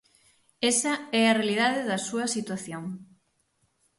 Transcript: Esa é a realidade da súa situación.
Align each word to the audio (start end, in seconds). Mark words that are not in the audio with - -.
Esa 0.71 0.93
é 1.21 1.23
a 1.27 1.37
realidade 1.39 1.79
da 1.89 1.97
súa 2.07 2.25
situación. 2.35 2.83